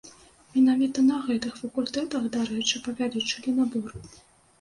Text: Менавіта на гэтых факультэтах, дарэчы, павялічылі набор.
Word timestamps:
Менавіта 0.53 1.03
на 1.09 1.17
гэтых 1.27 1.59
факультэтах, 1.63 2.25
дарэчы, 2.37 2.81
павялічылі 2.87 3.55
набор. 3.59 3.91